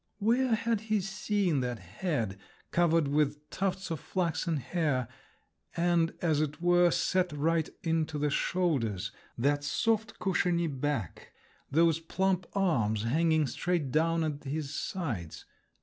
[0.17, 2.39] Where had he seen that head,
[2.71, 5.07] covered with tufts of flaxen hair,
[5.77, 11.33] and as it were set right into the shoulders, that soft cushiony back,
[11.69, 15.45] those plump arms hanging straight down at his sides?